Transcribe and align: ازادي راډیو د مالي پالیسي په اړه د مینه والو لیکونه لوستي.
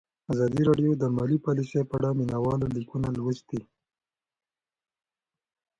ازادي 0.33 0.61
راډیو 0.69 0.91
د 0.97 1.03
مالي 1.15 1.37
پالیسي 1.45 1.81
په 1.89 1.95
اړه 1.99 2.09
د 2.13 2.17
مینه 2.19 2.37
والو 2.41 2.67
لیکونه 2.75 3.07
لوستي. 3.17 3.61